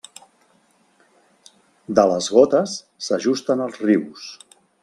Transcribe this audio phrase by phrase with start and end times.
[2.01, 2.75] De les gotes
[3.09, 4.29] s'ajusten els rius.